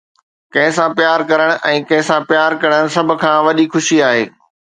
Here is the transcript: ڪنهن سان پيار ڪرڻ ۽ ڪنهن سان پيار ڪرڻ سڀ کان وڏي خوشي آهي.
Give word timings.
ڪنهن 0.55 0.71
سان 0.77 0.89
پيار 0.99 1.19
ڪرڻ 1.31 1.51
۽ 1.73 1.83
ڪنهن 1.91 2.07
سان 2.09 2.21
پيار 2.31 2.51
ڪرڻ 2.63 2.83
سڀ 2.97 3.09
کان 3.25 3.37
وڏي 3.49 3.65
خوشي 3.77 3.97
آهي. 4.09 4.25